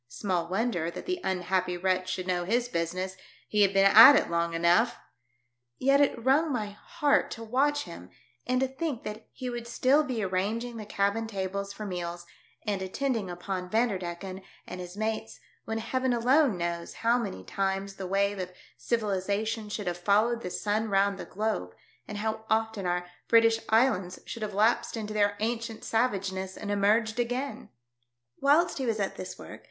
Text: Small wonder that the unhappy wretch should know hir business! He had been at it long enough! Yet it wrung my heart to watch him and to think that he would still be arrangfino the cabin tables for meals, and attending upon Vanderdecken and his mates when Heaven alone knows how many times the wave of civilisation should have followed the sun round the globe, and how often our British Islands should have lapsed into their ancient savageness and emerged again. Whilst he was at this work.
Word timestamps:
Small 0.07 0.47
wonder 0.47 0.89
that 0.89 1.05
the 1.05 1.21
unhappy 1.23 1.77
wretch 1.77 2.09
should 2.09 2.25
know 2.25 2.43
hir 2.43 2.61
business! 2.73 3.15
He 3.47 3.61
had 3.61 3.71
been 3.71 3.85
at 3.85 4.15
it 4.15 4.31
long 4.31 4.55
enough! 4.55 4.97
Yet 5.77 6.01
it 6.01 6.25
wrung 6.25 6.51
my 6.51 6.71
heart 6.71 7.29
to 7.33 7.43
watch 7.43 7.83
him 7.83 8.09
and 8.47 8.59
to 8.61 8.67
think 8.67 9.03
that 9.03 9.27
he 9.31 9.47
would 9.47 9.67
still 9.67 10.01
be 10.03 10.21
arrangfino 10.23 10.75
the 10.75 10.87
cabin 10.87 11.27
tables 11.27 11.71
for 11.71 11.85
meals, 11.85 12.25
and 12.65 12.81
attending 12.81 13.29
upon 13.29 13.69
Vanderdecken 13.69 14.41
and 14.65 14.81
his 14.81 14.97
mates 14.97 15.39
when 15.65 15.77
Heaven 15.77 16.13
alone 16.13 16.57
knows 16.57 16.95
how 17.05 17.19
many 17.19 17.43
times 17.43 17.97
the 17.97 18.07
wave 18.07 18.39
of 18.39 18.51
civilisation 18.77 19.69
should 19.69 19.85
have 19.85 19.99
followed 19.99 20.41
the 20.41 20.49
sun 20.49 20.89
round 20.89 21.19
the 21.19 21.25
globe, 21.25 21.75
and 22.07 22.17
how 22.17 22.43
often 22.49 22.87
our 22.87 23.05
British 23.27 23.59
Islands 23.69 24.17
should 24.25 24.41
have 24.41 24.55
lapsed 24.55 24.97
into 24.97 25.13
their 25.13 25.37
ancient 25.41 25.83
savageness 25.83 26.57
and 26.57 26.71
emerged 26.71 27.19
again. 27.19 27.69
Whilst 28.41 28.79
he 28.79 28.87
was 28.87 28.99
at 28.99 29.15
this 29.15 29.37
work. 29.37 29.59